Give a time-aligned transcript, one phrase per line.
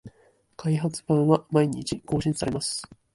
[0.57, 2.81] 開発版は毎日更新されます